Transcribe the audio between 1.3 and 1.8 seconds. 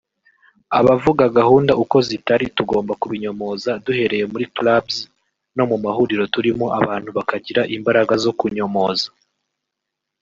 gahunda